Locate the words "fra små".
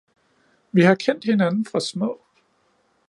1.65-2.19